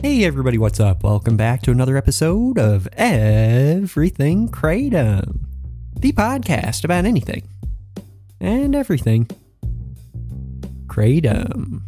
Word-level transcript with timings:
Hey 0.00 0.22
everybody, 0.24 0.58
what's 0.58 0.78
up? 0.78 1.02
Welcome 1.02 1.36
back 1.36 1.60
to 1.62 1.72
another 1.72 1.96
episode 1.96 2.56
of 2.56 2.86
Everything 2.92 4.48
Kratom, 4.48 5.40
the 5.98 6.12
podcast 6.12 6.84
about 6.84 7.04
anything 7.04 7.42
and 8.40 8.76
everything 8.76 9.28
Kratom. 10.86 11.82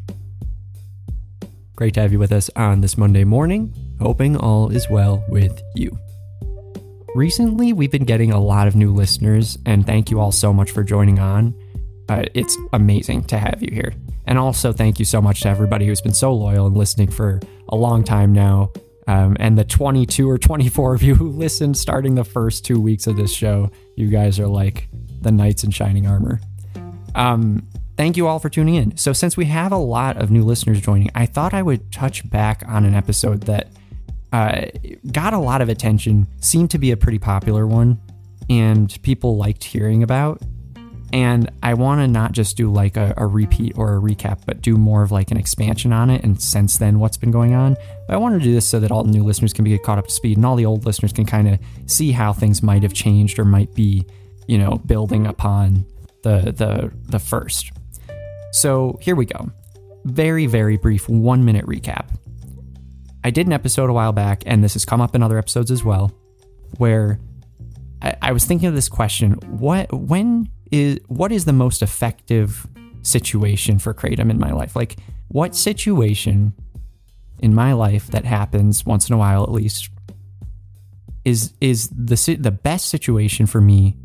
Great 1.76 1.94
to 1.94 2.00
have 2.00 2.10
you 2.10 2.18
with 2.18 2.32
us 2.32 2.50
on 2.56 2.80
this 2.80 2.98
Monday 2.98 3.22
morning, 3.22 3.72
hoping 4.00 4.36
all 4.36 4.70
is 4.70 4.90
well 4.90 5.24
with 5.28 5.62
you. 5.76 5.96
Recently, 7.14 7.72
we've 7.72 7.92
been 7.92 8.04
getting 8.04 8.32
a 8.32 8.40
lot 8.40 8.66
of 8.66 8.74
new 8.74 8.92
listeners, 8.92 9.56
and 9.66 9.86
thank 9.86 10.10
you 10.10 10.18
all 10.18 10.32
so 10.32 10.52
much 10.52 10.72
for 10.72 10.82
joining 10.82 11.20
on. 11.20 11.54
Uh, 12.08 12.24
it's 12.34 12.58
amazing 12.72 13.22
to 13.26 13.38
have 13.38 13.62
you 13.62 13.70
here. 13.72 13.94
And 14.30 14.38
also, 14.38 14.72
thank 14.72 15.00
you 15.00 15.04
so 15.04 15.20
much 15.20 15.40
to 15.40 15.48
everybody 15.48 15.86
who's 15.86 16.00
been 16.00 16.14
so 16.14 16.32
loyal 16.32 16.68
and 16.68 16.76
listening 16.76 17.10
for 17.10 17.40
a 17.68 17.74
long 17.74 18.04
time 18.04 18.32
now. 18.32 18.70
Um, 19.08 19.36
and 19.40 19.58
the 19.58 19.64
22 19.64 20.30
or 20.30 20.38
24 20.38 20.94
of 20.94 21.02
you 21.02 21.16
who 21.16 21.30
listened 21.30 21.76
starting 21.76 22.14
the 22.14 22.22
first 22.22 22.64
two 22.64 22.80
weeks 22.80 23.08
of 23.08 23.16
this 23.16 23.32
show, 23.32 23.72
you 23.96 24.06
guys 24.06 24.38
are 24.38 24.46
like 24.46 24.88
the 25.20 25.32
knights 25.32 25.64
in 25.64 25.72
shining 25.72 26.06
armor. 26.06 26.40
Um, 27.16 27.66
thank 27.96 28.16
you 28.16 28.28
all 28.28 28.38
for 28.38 28.48
tuning 28.48 28.76
in. 28.76 28.96
So, 28.96 29.12
since 29.12 29.36
we 29.36 29.46
have 29.46 29.72
a 29.72 29.76
lot 29.76 30.16
of 30.16 30.30
new 30.30 30.44
listeners 30.44 30.80
joining, 30.80 31.10
I 31.12 31.26
thought 31.26 31.52
I 31.52 31.62
would 31.62 31.90
touch 31.90 32.30
back 32.30 32.62
on 32.68 32.84
an 32.84 32.94
episode 32.94 33.42
that 33.42 33.72
uh, 34.32 34.66
got 35.10 35.32
a 35.32 35.38
lot 35.38 35.60
of 35.60 35.68
attention, 35.68 36.28
seemed 36.38 36.70
to 36.70 36.78
be 36.78 36.92
a 36.92 36.96
pretty 36.96 37.18
popular 37.18 37.66
one, 37.66 38.00
and 38.48 38.96
people 39.02 39.36
liked 39.36 39.64
hearing 39.64 40.04
about. 40.04 40.40
And 41.12 41.50
I 41.62 41.74
want 41.74 42.00
to 42.00 42.08
not 42.08 42.32
just 42.32 42.56
do 42.56 42.72
like 42.72 42.96
a, 42.96 43.14
a, 43.16 43.26
repeat 43.26 43.72
or 43.76 43.96
a 43.96 44.00
recap, 44.00 44.42
but 44.46 44.62
do 44.62 44.76
more 44.76 45.02
of 45.02 45.10
like 45.10 45.30
an 45.32 45.36
expansion 45.36 45.92
on 45.92 46.08
it 46.08 46.22
and 46.22 46.40
since 46.40 46.78
then 46.78 47.00
what's 47.00 47.16
been 47.16 47.32
going 47.32 47.54
on. 47.54 47.76
But 48.06 48.14
I 48.14 48.16
want 48.16 48.38
to 48.38 48.44
do 48.44 48.54
this 48.54 48.68
so 48.68 48.78
that 48.78 48.92
all 48.92 49.02
the 49.02 49.10
new 49.10 49.24
listeners 49.24 49.52
can 49.52 49.64
be 49.64 49.76
caught 49.78 49.98
up 49.98 50.06
to 50.06 50.12
speed 50.12 50.36
and 50.36 50.46
all 50.46 50.54
the 50.54 50.66
old 50.66 50.86
listeners 50.86 51.12
can 51.12 51.24
kind 51.24 51.48
of 51.48 51.58
see 51.86 52.12
how 52.12 52.32
things 52.32 52.62
might 52.62 52.82
have 52.82 52.94
changed 52.94 53.38
or 53.38 53.44
might 53.44 53.74
be, 53.74 54.06
you 54.46 54.56
know, 54.56 54.80
building 54.86 55.26
upon 55.26 55.84
the 56.22 56.52
the 56.52 56.92
the 57.08 57.18
first. 57.18 57.72
So 58.52 58.98
here 59.00 59.16
we 59.16 59.26
go. 59.26 59.50
Very, 60.04 60.46
very 60.46 60.76
brief 60.76 61.08
one 61.08 61.44
minute 61.44 61.66
recap. 61.66 62.06
I 63.22 63.30
did 63.30 63.46
an 63.46 63.52
episode 63.52 63.90
a 63.90 63.92
while 63.92 64.12
back, 64.12 64.42
and 64.46 64.64
this 64.64 64.72
has 64.72 64.84
come 64.84 65.00
up 65.00 65.14
in 65.14 65.22
other 65.22 65.38
episodes 65.38 65.70
as 65.70 65.84
well, 65.84 66.12
where 66.78 67.18
I, 68.00 68.16
I 68.22 68.32
was 68.32 68.44
thinking 68.44 68.68
of 68.68 68.74
this 68.74 68.88
question: 68.88 69.32
what 69.58 69.92
when 69.92 70.48
is 70.70 70.98
what 71.08 71.32
is 71.32 71.44
the 71.44 71.52
most 71.52 71.82
effective 71.82 72.66
situation 73.02 73.78
for 73.78 73.94
kratom 73.94 74.30
in 74.30 74.38
my 74.38 74.52
life? 74.52 74.76
Like, 74.76 74.96
what 75.28 75.54
situation 75.54 76.52
in 77.38 77.54
my 77.54 77.72
life 77.72 78.08
that 78.08 78.24
happens 78.24 78.84
once 78.84 79.08
in 79.08 79.14
a 79.14 79.18
while, 79.18 79.42
at 79.42 79.50
least, 79.50 79.90
is 81.24 81.52
is 81.60 81.88
the 81.88 82.36
the 82.40 82.50
best 82.50 82.88
situation 82.88 83.46
for 83.46 83.60
me 83.60 83.96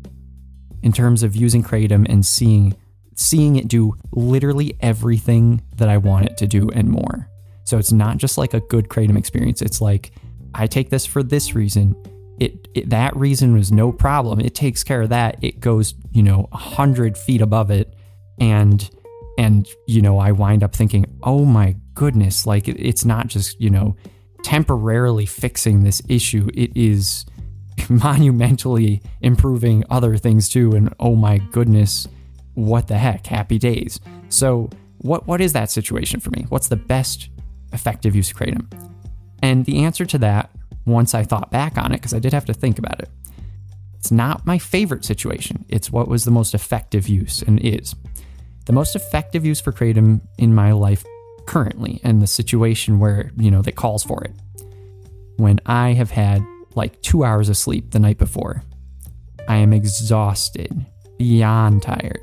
in 0.82 0.92
terms 0.92 1.22
of 1.22 1.34
using 1.34 1.62
kratom 1.62 2.06
and 2.08 2.24
seeing 2.24 2.74
seeing 3.14 3.56
it 3.56 3.68
do 3.68 3.94
literally 4.12 4.76
everything 4.80 5.62
that 5.76 5.88
I 5.88 5.96
want 5.96 6.26
it 6.26 6.36
to 6.38 6.46
do 6.46 6.68
and 6.70 6.88
more. 6.88 7.30
So 7.64 7.78
it's 7.78 7.92
not 7.92 8.18
just 8.18 8.38
like 8.38 8.54
a 8.54 8.60
good 8.60 8.88
kratom 8.88 9.16
experience. 9.16 9.62
It's 9.62 9.80
like 9.80 10.12
I 10.54 10.66
take 10.66 10.90
this 10.90 11.06
for 11.06 11.22
this 11.22 11.54
reason 11.54 11.96
it, 12.38 12.68
it, 12.74 12.90
that 12.90 13.16
reason 13.16 13.54
was 13.54 13.72
no 13.72 13.92
problem. 13.92 14.40
It 14.40 14.54
takes 14.54 14.84
care 14.84 15.02
of 15.02 15.08
that. 15.08 15.38
It 15.42 15.60
goes, 15.60 15.94
you 16.12 16.22
know, 16.22 16.48
a 16.52 16.56
hundred 16.56 17.16
feet 17.16 17.40
above 17.40 17.70
it, 17.70 17.94
and 18.38 18.88
and 19.38 19.68
you 19.86 20.02
know, 20.02 20.18
I 20.18 20.32
wind 20.32 20.62
up 20.62 20.74
thinking, 20.74 21.06
oh 21.22 21.44
my 21.44 21.76
goodness, 21.94 22.46
like 22.46 22.68
it, 22.68 22.78
it's 22.78 23.04
not 23.04 23.28
just 23.28 23.60
you 23.60 23.70
know 23.70 23.96
temporarily 24.42 25.26
fixing 25.26 25.82
this 25.82 26.02
issue. 26.08 26.48
It 26.54 26.76
is 26.76 27.24
monumentally 27.88 29.02
improving 29.20 29.84
other 29.90 30.16
things 30.16 30.48
too. 30.48 30.72
And 30.72 30.94
oh 31.00 31.14
my 31.14 31.38
goodness, 31.38 32.06
what 32.54 32.88
the 32.88 32.98
heck? 32.98 33.26
Happy 33.26 33.58
days. 33.58 33.98
So 34.28 34.70
what 34.98 35.26
what 35.26 35.40
is 35.40 35.52
that 35.54 35.70
situation 35.70 36.20
for 36.20 36.30
me? 36.30 36.46
What's 36.48 36.68
the 36.68 36.76
best 36.76 37.30
effective 37.72 38.14
use 38.14 38.30
of 38.30 38.36
kratom? 38.36 38.66
And 39.42 39.64
the 39.64 39.84
answer 39.84 40.04
to 40.06 40.18
that 40.18 40.50
once 40.86 41.14
I 41.14 41.24
thought 41.24 41.50
back 41.50 41.76
on 41.76 41.92
it, 41.92 41.96
because 41.96 42.14
I 42.14 42.18
did 42.18 42.32
have 42.32 42.46
to 42.46 42.54
think 42.54 42.78
about 42.78 43.00
it. 43.00 43.10
It's 43.98 44.12
not 44.12 44.46
my 44.46 44.58
favorite 44.58 45.04
situation. 45.04 45.64
It's 45.68 45.90
what 45.90 46.08
was 46.08 46.24
the 46.24 46.30
most 46.30 46.54
effective 46.54 47.08
use 47.08 47.42
and 47.42 47.60
is. 47.60 47.94
The 48.66 48.72
most 48.72 48.96
effective 48.96 49.44
use 49.44 49.60
for 49.60 49.72
Kratom 49.72 50.20
in 50.38 50.54
my 50.54 50.72
life 50.72 51.04
currently 51.46 52.00
and 52.04 52.22
the 52.22 52.26
situation 52.26 52.98
where, 52.98 53.32
you 53.36 53.50
know, 53.50 53.62
that 53.62 53.76
calls 53.76 54.04
for 54.04 54.22
it. 54.24 54.32
When 55.36 55.60
I 55.66 55.92
have 55.92 56.10
had 56.10 56.44
like 56.74 57.02
two 57.02 57.24
hours 57.24 57.48
of 57.48 57.56
sleep 57.56 57.90
the 57.90 57.98
night 57.98 58.18
before, 58.18 58.62
I 59.48 59.56
am 59.56 59.72
exhausted, 59.72 60.86
beyond 61.18 61.82
tired. 61.82 62.20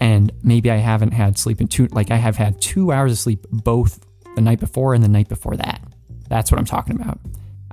And 0.00 0.32
maybe 0.42 0.70
I 0.70 0.76
haven't 0.76 1.12
had 1.12 1.38
sleep 1.38 1.60
in 1.60 1.68
two, 1.68 1.86
like 1.86 2.10
I 2.10 2.16
have 2.16 2.36
had 2.36 2.60
two 2.60 2.92
hours 2.92 3.12
of 3.12 3.18
sleep 3.18 3.46
both 3.50 4.04
the 4.34 4.42
night 4.42 4.60
before 4.60 4.94
and 4.94 5.02
the 5.02 5.08
night 5.08 5.28
before 5.28 5.56
that. 5.56 5.80
That's 6.28 6.52
what 6.52 6.58
I'm 6.58 6.66
talking 6.66 6.96
about. 6.96 7.18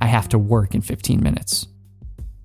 I 0.03 0.07
have 0.07 0.27
to 0.29 0.37
work 0.37 0.75
in 0.75 0.81
15 0.81 1.23
minutes. 1.23 1.65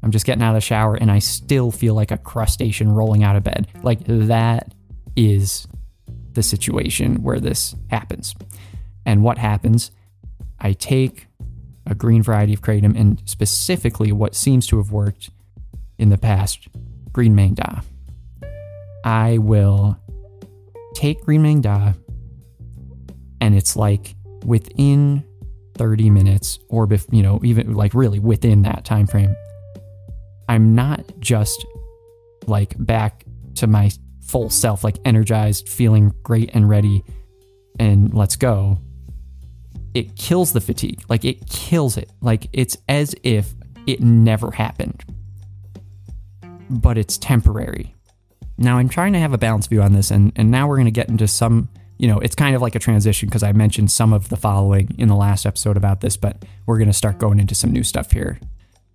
I'm 0.05 0.13
just 0.13 0.25
getting 0.25 0.45
out 0.45 0.51
of 0.51 0.55
the 0.55 0.61
shower 0.61 0.95
and 0.95 1.11
I 1.11 1.19
still 1.19 1.73
feel 1.73 1.93
like 1.93 2.13
a 2.13 2.17
crustacean 2.17 2.89
rolling 2.89 3.25
out 3.25 3.35
of 3.35 3.43
bed. 3.43 3.67
Like 3.83 3.99
that 4.05 4.77
is 5.17 5.67
the 6.35 6.45
situation 6.45 7.21
where 7.25 7.41
this 7.41 7.75
happens. 7.91 8.37
And 9.05 9.25
what 9.25 9.39
happens? 9.39 9.91
I 10.61 10.73
take 10.73 11.27
a 11.85 11.97
green 11.97 12.23
variety 12.23 12.55
of 12.55 12.63
kratom 12.63 12.97
and 12.97 13.21
specifically 13.25 14.13
what 14.13 14.37
seems 14.37 14.69
to 14.69 14.77
have 14.77 14.93
worked 14.93 15.31
in 15.99 16.11
the 16.11 16.19
past, 16.19 16.69
green 17.11 17.35
Maeng 17.35 17.57
Da. 17.57 17.81
I 19.03 19.39
will 19.39 19.99
take 20.95 21.25
green 21.25 21.43
Maeng 21.43 21.63
Da 21.63 21.95
and 23.41 23.57
it's 23.57 23.75
like 23.75 24.15
within 24.45 25.25
30 25.79 26.11
minutes 26.11 26.59
or 26.69 26.87
bef- 26.87 27.13
you 27.13 27.23
know 27.23 27.41
even 27.45 27.75
like 27.75 27.95
really 27.95 28.19
within 28.19 28.63
that 28.63 28.85
time 28.85 29.07
frame 29.07 29.35
i'm 30.49 30.75
not 30.75 31.05
just 31.21 31.65
like 32.47 32.75
back 32.79 33.25
to 33.55 33.67
my 33.67 33.91
full 34.21 34.51
self 34.51 34.85
like 34.85 34.99
energized 35.05 35.69
feeling 35.69 36.13
great 36.23 36.51
and 36.53 36.69
ready 36.69 37.03
and 37.79 38.13
let's 38.13 38.37
go. 38.37 38.79
It 39.95 40.17
kills 40.17 40.53
the 40.53 40.61
fatigue. 40.61 41.03
Like 41.09 41.25
it 41.25 41.49
kills 41.49 41.97
it. 41.97 42.11
Like 42.21 42.49
it's 42.53 42.77
as 42.89 43.15
if 43.23 43.55
it 43.87 44.01
never 44.01 44.51
happened. 44.51 45.05
But 46.69 46.99
it's 46.99 47.17
temporary. 47.17 47.95
Now 48.61 48.79
i'm 48.79 48.89
trying 48.89 49.13
to 49.13 49.21
have 49.21 49.33
a 49.33 49.39
balanced 49.39 49.71
view 49.71 49.83
on 49.83 49.93
this 49.93 50.11
and 50.11 50.33
and 50.35 50.51
now 50.51 50.67
we're 50.67 50.77
going 50.77 50.87
to 50.87 50.91
get 50.91 51.09
into 51.09 51.29
some 51.29 51.69
you 51.99 52.07
know, 52.07 52.19
it's 52.21 52.35
kind 52.35 52.55
of 52.55 52.63
like 52.63 52.75
a 52.75 52.79
transition 52.79 53.29
because 53.29 53.43
I 53.43 53.53
mentioned 53.53 53.91
some 53.91 54.13
of 54.13 54.29
the 54.29 54.37
following 54.37 54.95
in 54.99 55.09
the 55.09 55.17
last 55.17 55.45
episode 55.45 55.77
about 55.77 56.01
this, 56.01 56.17
but 56.17 56.45
we're 56.65 56.79
going 56.79 56.89
to 56.89 56.95
start 56.95 57.19
going 57.19 57.41
into 57.41 57.55
some 57.55 57.73
new 57.73 57.83
stuff 57.83 58.13
here. 58.13 58.39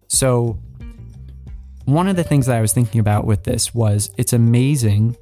So, 0.07 0.57
one 1.85 2.07
of 2.07 2.15
the 2.15 2.23
things 2.23 2.45
that 2.45 2.57
I 2.57 2.61
was 2.61 2.71
thinking 2.71 3.01
about 3.01 3.25
with 3.25 3.43
this 3.43 3.75
was 3.75 4.09
it's 4.17 4.31
amazing, 4.31 5.17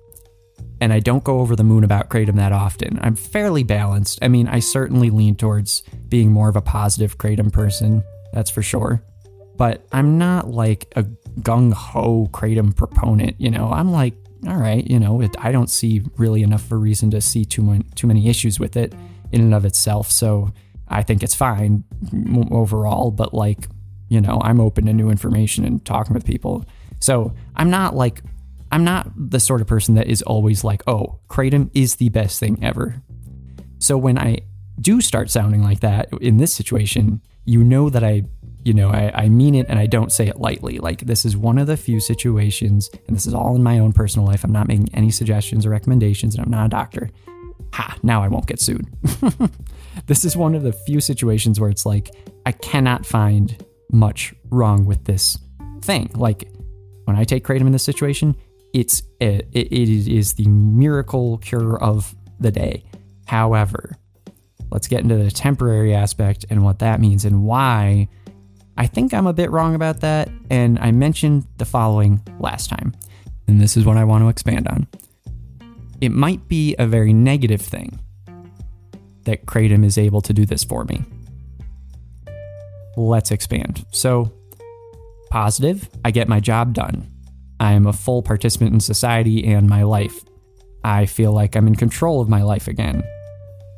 and 0.80 0.94
I 0.94 1.00
don't 1.00 1.24
go 1.24 1.40
over 1.40 1.56
the 1.56 1.64
moon 1.64 1.84
about 1.84 2.09
Kratom 2.09 2.36
that 2.36 2.52
often. 2.52 3.00
I'm 3.02 3.16
fairly 3.16 3.64
balanced. 3.64 4.20
I 4.22 4.28
mean, 4.28 4.47
I 4.47 4.59
certainly 4.59 5.09
lean 5.09 5.36
towards 5.36 5.81
being 6.08 6.31
more 6.31 6.50
of 6.50 6.56
a 6.56 6.62
positive 6.62 7.18
Kratom 7.18 7.52
person, 7.52 8.03
that's 8.31 8.52
for 8.52 8.62
sure. 8.62 9.02
But 9.58 9.88
I'm 9.91 10.20
not 10.20 10.50
like 10.50 10.91
a 10.96 11.03
gung 11.40 11.74
ho 11.74 12.30
Kratom 12.31 12.75
proponent, 12.75 13.41
you 13.41 13.50
know, 13.50 13.72
I'm 13.72 13.91
like, 13.91 14.14
all 14.47 14.57
right, 14.57 14.85
you 14.90 15.00
know, 15.00 15.22
it, 15.22 15.35
I 15.40 15.52
don't 15.52 15.69
see 15.69 16.02
really 16.18 16.41
enough 16.41 16.66
of 16.66 16.72
a 16.72 16.78
reason 16.78 17.12
to 17.12 17.22
see 17.22 17.46
too 17.46 17.62
many, 17.62 17.84
too 17.96 18.07
many 18.07 18.28
issues 18.28 18.59
with 18.59 18.76
it 18.76 18.93
in 19.32 19.41
and 19.41 19.53
of 19.53 19.66
itself. 19.66 20.09
So 20.11 20.52
I 20.88 21.03
think 21.03 21.23
it's 21.23 21.35
fine 21.35 21.84
overall, 22.52 23.11
but 23.11 23.34
like, 23.34 23.67
you 24.09 24.20
know, 24.20 24.41
I'm 24.43 24.59
open 24.59 24.85
to 24.88 24.93
new 24.93 25.09
information 25.09 25.64
and 25.64 25.84
talking 25.85 26.14
with 26.14 26.26
people. 26.26 26.66
So 26.99 27.34
I'm 27.55 27.70
not 27.70 27.96
like, 27.96 28.22
I'm 28.72 28.84
not 28.84 29.11
the 29.16 29.40
sort 29.40 29.61
of 29.61 29.67
person 29.67 29.96
that 29.96 30.08
is 30.08 30.22
always 30.22 30.64
like, 30.64 30.84
oh, 30.87 31.20
Kratom 31.29 31.70
is 31.73 31.96
the 31.96 32.09
best 32.09 32.40
thing 32.40 32.59
ever. 32.64 33.02
So 33.79 33.97
when 33.97 34.17
I 34.17 34.40
do 34.79 35.02
start 35.02 35.29
sounding 35.29 35.64
like 35.64 35.79
that 35.82 36.09
in 36.20 36.37
this 36.37 36.53
situation, 36.53 37.22
you 37.46 37.64
know 37.64 37.90
that 37.90 38.03
I 38.03 38.23
you 38.63 38.73
know, 38.73 38.90
I, 38.90 39.11
I 39.13 39.29
mean 39.29 39.55
it 39.55 39.66
and 39.69 39.79
I 39.79 39.87
don't 39.87 40.11
say 40.11 40.28
it 40.28 40.40
lightly. 40.40 40.78
Like, 40.79 41.02
this 41.02 41.25
is 41.25 41.35
one 41.35 41.58
of 41.58 41.67
the 41.67 41.78
few 41.78 41.99
situations, 41.99 42.90
and 43.08 43.16
this 43.16 43.25
is 43.25 43.34
all 43.34 43.55
in 43.55 43.63
my 43.63 43.79
own 43.79 43.93
personal 43.93 44.28
life. 44.28 44.43
I'm 44.43 44.52
not 44.52 44.67
making 44.67 44.90
any 44.93 45.11
suggestions 45.11 45.66
or 45.66 45.69
recommendations, 45.69 46.35
and 46.35 46.43
I'm 46.43 46.52
not 46.52 46.66
a 46.66 46.69
doctor. 46.69 47.09
Ha, 47.73 47.97
now 48.03 48.22
I 48.22 48.28
won't 48.28 48.47
get 48.47 48.59
sued. 48.59 48.87
this 50.08 50.25
is 50.25 50.35
one 50.35 50.55
of 50.55 50.63
the 50.63 50.73
few 50.73 51.02
situations 51.02 51.59
where 51.59 51.69
it's 51.69 51.85
like, 51.85 52.09
I 52.46 52.52
cannot 52.52 53.05
find 53.05 53.63
much 53.91 54.34
wrong 54.49 54.85
with 54.85 55.05
this 55.05 55.37
thing. 55.81 56.11
Like, 56.13 56.47
when 57.05 57.16
I 57.16 57.23
take 57.23 57.46
Kratom 57.46 57.61
in 57.61 57.72
this 57.72 57.84
situation, 57.84 58.35
it's 58.73 59.03
eh, 59.19 59.41
it, 59.52 59.72
it 59.72 59.90
is 59.90 60.34
the 60.34 60.47
miracle 60.47 61.37
cure 61.40 61.81
of 61.81 62.16
the 62.40 62.52
day. 62.52 62.84
However, 63.25 63.97
let's 64.69 64.87
get 64.87 65.02
into 65.02 65.17
the 65.17 65.31
temporary 65.31 65.93
aspect 65.93 66.46
and 66.49 66.63
what 66.63 66.79
that 66.79 66.99
means 66.99 67.25
and 67.25 67.43
why 67.43 68.08
I 68.82 68.88
think 68.88 69.14
I'm 69.14 69.28
a 69.28 69.34
bit 69.34 69.52
wrong 69.52 69.76
about 69.76 70.00
that. 70.00 70.28
And 70.50 70.80
I 70.80 70.90
mentioned 70.90 71.46
the 71.58 71.66
following 71.66 72.20
last 72.40 72.68
time, 72.68 72.96
and 73.48 73.62
this 73.62 73.78
is 73.78 73.86
what 73.86 73.96
I 73.96 74.04
want 74.06 74.24
to 74.24 74.28
expand 74.28 74.68
on. 74.68 74.88
It 76.02 76.10
might 76.10 76.48
be 76.48 76.76
a 76.80 76.88
very 76.88 77.14
negative 77.14 77.62
thing 77.62 78.00
that 79.26 79.46
Kratom 79.46 79.86
is 79.86 80.00
able 80.00 80.20
to 80.22 80.34
do 80.34 80.48
this 80.48 80.64
for 80.64 80.84
me. 80.86 81.06
Let's 82.98 83.30
expand. 83.30 83.86
So, 83.92 84.34
positive, 85.30 85.88
I 86.04 86.10
get 86.10 86.28
my 86.28 86.40
job 86.40 86.74
done. 86.74 87.08
I 87.60 87.74
am 87.74 87.86
a 87.86 87.94
full 87.94 88.24
participant 88.24 88.74
in 88.74 88.80
society 88.80 89.46
and 89.46 89.70
my 89.70 89.84
life. 89.84 90.26
I 90.84 91.06
feel 91.06 91.34
like 91.34 91.56
I'm 91.56 91.68
in 91.68 91.76
control 91.76 92.20
of 92.20 92.30
my 92.30 92.42
life 92.42 92.68
again. 92.68 93.04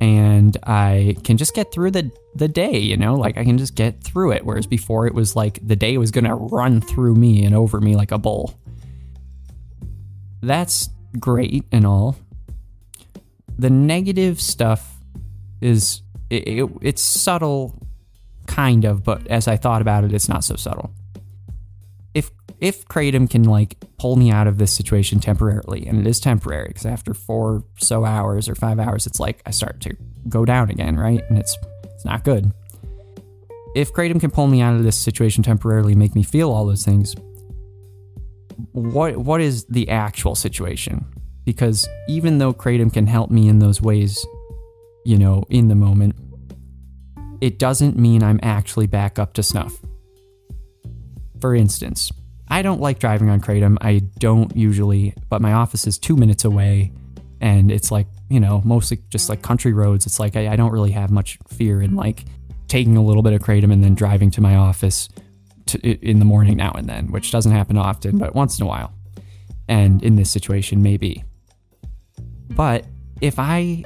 And 0.03 0.57
I 0.63 1.15
can 1.23 1.37
just 1.37 1.55
get 1.55 1.71
through 1.71 1.91
the, 1.91 2.11
the 2.35 2.49
day, 2.49 2.77
you 2.77 2.97
know, 2.97 3.15
like 3.15 3.37
I 3.37 3.45
can 3.45 3.57
just 3.57 3.73
get 3.73 4.03
through 4.03 4.33
it. 4.33 4.45
Whereas 4.45 4.67
before 4.67 5.07
it 5.07 5.13
was 5.13 5.33
like 5.33 5.65
the 5.65 5.77
day 5.77 5.97
was 5.97 6.11
to 6.11 6.35
run 6.35 6.81
through 6.81 7.15
me 7.15 7.45
and 7.45 7.55
over 7.55 7.79
me 7.79 7.95
like 7.95 8.11
a 8.11 8.17
bull. 8.17 8.53
That's 10.41 10.89
great 11.17 11.63
and 11.71 11.87
all. 11.87 12.17
The 13.57 13.69
negative 13.69 14.41
stuff 14.41 14.93
is 15.61 16.01
it, 16.29 16.49
it, 16.49 16.69
it's 16.81 17.01
subtle, 17.01 17.73
kind 18.45 18.83
of, 18.83 19.05
but 19.05 19.25
as 19.27 19.47
I 19.47 19.55
thought 19.55 19.81
about 19.81 20.03
it, 20.03 20.11
it's 20.11 20.27
not 20.27 20.43
so 20.43 20.57
subtle. 20.57 20.91
If 22.63 22.85
kratom 22.85 23.29
can 23.29 23.43
like 23.43 23.75
pull 23.97 24.15
me 24.15 24.31
out 24.31 24.47
of 24.47 24.57
this 24.57 24.71
situation 24.71 25.19
temporarily, 25.19 25.85
and 25.85 25.99
it 25.99 26.07
is 26.07 26.21
temporary 26.21 26.69
because 26.69 26.85
after 26.85 27.13
four 27.13 27.65
so 27.77 28.05
hours 28.05 28.47
or 28.47 28.55
five 28.55 28.79
hours, 28.79 29.05
it's 29.05 29.19
like 29.19 29.41
I 29.45 29.51
start 29.51 29.81
to 29.81 29.97
go 30.29 30.45
down 30.45 30.69
again, 30.69 30.95
right? 30.95 31.21
And 31.27 31.37
it's 31.37 31.57
it's 31.83 32.05
not 32.05 32.23
good. 32.23 32.53
If 33.75 33.91
kratom 33.91 34.19
can 34.19 34.31
pull 34.31 34.47
me 34.47 34.61
out 34.61 34.75
of 34.75 34.83
this 34.83 34.97
situation 34.97 35.43
temporarily, 35.43 35.93
make 35.93 36.15
me 36.15 36.23
feel 36.23 36.51
all 36.51 36.65
those 36.65 36.85
things, 36.85 37.13
what 38.71 39.17
what 39.17 39.41
is 39.41 39.65
the 39.65 39.89
actual 39.89 40.33
situation? 40.33 41.05
Because 41.43 41.85
even 42.07 42.37
though 42.37 42.53
kratom 42.53 42.93
can 42.93 43.07
help 43.07 43.29
me 43.29 43.49
in 43.49 43.59
those 43.59 43.81
ways 43.81 44.25
you 45.05 45.17
know, 45.17 45.43
in 45.49 45.67
the 45.67 45.75
moment, 45.75 46.15
it 47.41 47.59
doesn't 47.59 47.97
mean 47.97 48.23
I'm 48.23 48.39
actually 48.41 48.87
back 48.87 49.19
up 49.19 49.33
to 49.33 49.43
snuff. 49.43 49.77
For 51.41 51.53
instance, 51.53 52.11
I 52.53 52.61
don't 52.61 52.79
like 52.79 52.99
driving 52.99 53.31
on 53.31 53.41
Kratom. 53.41 53.79
I 53.81 54.03
don't 54.19 54.55
usually, 54.55 55.15
but 55.27 55.41
my 55.41 55.53
office 55.53 55.87
is 55.87 55.97
two 55.97 56.15
minutes 56.15 56.45
away 56.45 56.91
and 57.41 57.71
it's 57.71 57.89
like, 57.89 58.05
you 58.29 58.39
know, 58.39 58.61
mostly 58.63 58.99
just 59.09 59.27
like 59.27 59.41
country 59.41 59.73
roads. 59.73 60.05
It's 60.05 60.19
like 60.19 60.35
I, 60.35 60.49
I 60.49 60.55
don't 60.55 60.71
really 60.71 60.91
have 60.91 61.09
much 61.09 61.39
fear 61.47 61.81
in 61.81 61.95
like 61.95 62.25
taking 62.67 62.95
a 62.95 63.03
little 63.03 63.23
bit 63.23 63.33
of 63.33 63.41
Kratom 63.41 63.73
and 63.73 63.83
then 63.83 63.95
driving 63.95 64.29
to 64.29 64.41
my 64.41 64.55
office 64.55 65.09
to, 65.65 65.79
in 65.81 66.19
the 66.19 66.25
morning 66.25 66.55
now 66.57 66.71
and 66.73 66.87
then, 66.87 67.11
which 67.11 67.31
doesn't 67.31 67.51
happen 67.51 67.75
often, 67.75 68.19
but 68.19 68.35
once 68.35 68.59
in 68.59 68.65
a 68.65 68.67
while. 68.67 68.93
And 69.67 70.03
in 70.03 70.15
this 70.15 70.29
situation, 70.29 70.83
maybe. 70.83 71.23
But 72.51 72.85
if 73.19 73.39
I 73.39 73.83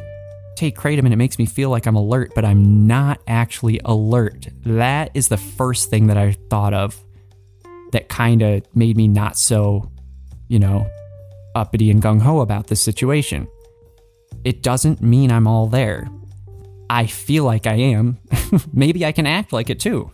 take 0.57 0.75
kratom 0.75 1.05
and 1.05 1.13
it 1.13 1.17
makes 1.17 1.39
me 1.39 1.45
feel 1.45 1.69
like 1.69 1.85
I'm 1.85 1.95
alert, 1.95 2.33
but 2.35 2.43
I'm 2.43 2.85
not 2.85 3.21
actually 3.27 3.79
alert. 3.85 4.49
That 4.65 5.11
is 5.13 5.29
the 5.29 5.37
first 5.37 5.89
thing 5.89 6.07
that 6.07 6.17
I 6.17 6.33
thought 6.49 6.73
of 6.73 7.01
that 7.91 8.09
kind 8.09 8.41
of 8.41 8.63
made 8.75 8.97
me 8.97 9.07
not 9.07 9.37
so, 9.37 9.91
you 10.47 10.59
know, 10.59 10.89
uppity 11.55 11.89
and 11.89 12.01
gung 12.01 12.21
ho 12.21 12.39
about 12.39 12.67
this 12.67 12.81
situation. 12.81 13.47
It 14.43 14.63
doesn't 14.63 15.01
mean 15.01 15.31
I'm 15.31 15.47
all 15.47 15.67
there. 15.67 16.07
I 16.89 17.05
feel 17.05 17.43
like 17.43 17.67
I 17.67 17.75
am. 17.75 18.17
Maybe 18.73 19.05
I 19.05 19.11
can 19.11 19.25
act 19.25 19.51
like 19.51 19.69
it 19.69 19.79
too. 19.79 20.11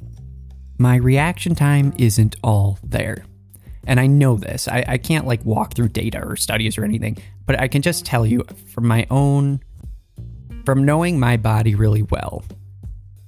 My 0.78 0.96
reaction 0.96 1.56
time 1.56 1.94
isn't 1.98 2.36
all 2.44 2.80
there. 2.84 3.26
And 3.86 4.00
I 4.00 4.08
know 4.08 4.38
this. 4.38 4.68
I, 4.68 4.84
I 4.88 4.98
can't 4.98 5.28
like 5.28 5.44
walk 5.46 5.76
through 5.76 5.90
data 5.90 6.24
or 6.24 6.36
studies 6.36 6.78
or 6.78 6.84
anything, 6.84 7.18
but 7.46 7.60
I 7.60 7.68
can 7.68 7.82
just 7.82 8.06
tell 8.06 8.26
you 8.26 8.44
from 8.74 8.88
my 8.88 9.06
own 9.12 9.60
from 10.66 10.86
knowing 10.86 11.20
my 11.20 11.36
body 11.36 11.76
really 11.76 12.04
well, 12.04 12.44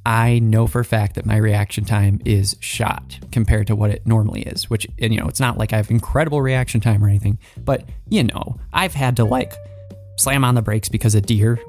I 0.06 0.40
know 0.40 0.68
for 0.68 0.80
a 0.80 0.86
fact 0.86 1.16
that 1.16 1.26
my 1.26 1.38
reaction 1.38 1.84
time 1.84 2.22
is 2.26 2.56
shot 2.60 3.20
compared 3.32 3.68
to 3.68 3.76
what 3.76 3.90
it 3.90 4.06
normally 4.06 4.44
is, 4.44 4.70
which, 4.70 4.88
and, 5.00 5.14
you 5.14 5.20
know, 5.20 5.28
it's 5.28 5.40
not 5.40 5.58
like 5.58 5.74
I 5.74 5.78
have 5.78 5.90
incredible 5.90 6.42
reaction 6.42 6.80
time 6.80 7.04
or 7.04 7.08
anything, 7.08 7.40
but, 7.58 7.86
you 8.10 8.24
know, 8.24 8.60
I've 8.72 8.94
had 8.94 9.16
to 9.18 9.26
like 9.26 9.54
slam 10.18 10.44
on 10.44 10.56
the 10.56 10.62
brakes 10.62 10.90
because 10.90 11.16
a 11.16 11.22
deer 11.22 11.60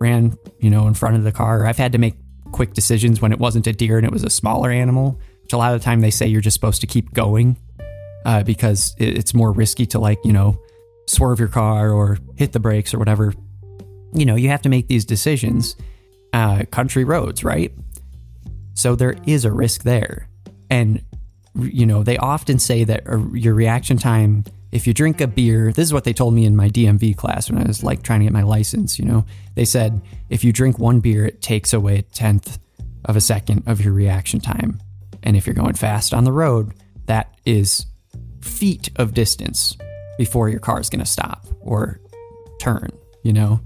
ran, 0.00 0.36
you 0.58 0.70
know, 0.70 0.88
in 0.88 0.94
front 0.94 1.16
of 1.16 1.22
the 1.22 1.32
car. 1.32 1.66
I've 1.66 1.78
had 1.78 1.92
to 1.92 1.98
make 1.98 2.14
quick 2.50 2.74
decisions 2.74 3.20
when 3.20 3.32
it 3.32 3.38
wasn't 3.38 3.66
a 3.66 3.72
deer 3.72 3.96
and 3.96 4.06
it 4.06 4.12
was 4.12 4.24
a 4.24 4.30
smaller 4.30 4.70
animal, 4.70 5.20
which 5.42 5.52
a 5.52 5.56
lot 5.56 5.72
of 5.72 5.80
the 5.80 5.84
time 5.84 6.00
they 6.00 6.10
say 6.10 6.26
you're 6.26 6.40
just 6.40 6.54
supposed 6.54 6.80
to 6.80 6.86
keep 6.88 7.14
going 7.14 7.56
uh, 8.26 8.42
because 8.42 8.96
it's 8.98 9.34
more 9.34 9.52
risky 9.52 9.86
to 9.86 10.00
like, 10.00 10.18
you 10.24 10.32
know, 10.32 10.60
swerve 11.06 11.38
your 11.38 11.48
car 11.48 11.90
or 11.90 12.18
hit 12.36 12.52
the 12.52 12.60
brakes 12.60 12.92
or 12.92 12.98
whatever 12.98 13.32
you 14.14 14.24
know, 14.24 14.36
you 14.36 14.48
have 14.48 14.62
to 14.62 14.68
make 14.68 14.88
these 14.88 15.04
decisions. 15.04 15.76
Uh, 16.32 16.64
country 16.70 17.04
roads, 17.04 17.44
right? 17.44 17.72
So 18.74 18.94
there 18.94 19.16
is 19.26 19.44
a 19.44 19.52
risk 19.52 19.82
there. 19.82 20.28
And, 20.70 21.04
you 21.58 21.86
know, 21.86 22.02
they 22.02 22.18
often 22.18 22.58
say 22.58 22.84
that 22.84 23.08
uh, 23.08 23.18
your 23.32 23.54
reaction 23.54 23.96
time, 23.96 24.44
if 24.72 24.86
you 24.86 24.92
drink 24.92 25.20
a 25.20 25.26
beer, 25.26 25.72
this 25.72 25.84
is 25.84 25.92
what 25.92 26.04
they 26.04 26.12
told 26.12 26.34
me 26.34 26.44
in 26.44 26.56
my 26.56 26.68
DMV 26.68 27.16
class 27.16 27.50
when 27.50 27.62
I 27.62 27.66
was 27.66 27.84
like 27.84 28.02
trying 28.02 28.20
to 28.20 28.26
get 28.26 28.32
my 28.32 28.42
license, 28.42 28.98
you 28.98 29.04
know, 29.04 29.24
they 29.54 29.64
said 29.64 30.00
if 30.30 30.42
you 30.42 30.52
drink 30.52 30.78
one 30.78 31.00
beer, 31.00 31.26
it 31.26 31.40
takes 31.40 31.72
away 31.72 31.98
a 31.98 32.02
tenth 32.02 32.58
of 33.04 33.16
a 33.16 33.20
second 33.20 33.62
of 33.66 33.80
your 33.80 33.92
reaction 33.92 34.40
time. 34.40 34.80
And 35.22 35.36
if 35.36 35.46
you're 35.46 35.54
going 35.54 35.74
fast 35.74 36.12
on 36.12 36.24
the 36.24 36.32
road, 36.32 36.74
that 37.06 37.34
is 37.44 37.86
feet 38.40 38.90
of 38.96 39.14
distance 39.14 39.76
before 40.18 40.48
your 40.48 40.60
car 40.60 40.80
is 40.80 40.90
going 40.90 41.00
to 41.04 41.10
stop 41.10 41.46
or 41.60 42.00
turn, 42.60 42.90
you 43.22 43.32
know? 43.32 43.60